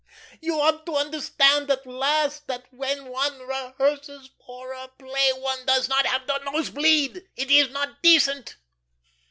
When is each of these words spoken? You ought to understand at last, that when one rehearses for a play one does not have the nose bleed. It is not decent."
You 0.41 0.55
ought 0.59 0.87
to 0.87 0.95
understand 0.95 1.69
at 1.69 1.85
last, 1.85 2.47
that 2.47 2.65
when 2.73 3.05
one 3.09 3.37
rehearses 3.41 4.31
for 4.43 4.73
a 4.73 4.87
play 4.87 5.31
one 5.33 5.63
does 5.67 5.87
not 5.89 6.07
have 6.07 6.25
the 6.25 6.39
nose 6.39 6.71
bleed. 6.71 7.29
It 7.35 7.51
is 7.51 7.69
not 7.69 8.01
decent." 8.01 8.55